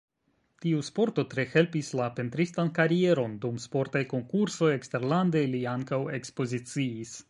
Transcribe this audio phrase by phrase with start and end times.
[0.63, 7.19] Tiu sporto tre helpis la pentristan karieron, dum sportaj konkursoj eksterlande li ankaŭ ekspoziciis.